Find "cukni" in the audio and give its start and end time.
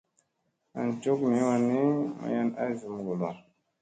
1.01-1.39